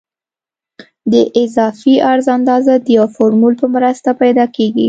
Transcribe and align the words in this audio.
د 1.11 1.13
اضافي 1.41 1.95
عرض 2.11 2.27
اندازه 2.37 2.73
د 2.85 2.87
یو 2.97 3.05
فورمول 3.15 3.53
په 3.61 3.65
مرسته 3.75 4.09
پیدا 4.21 4.45
کیږي 4.55 4.79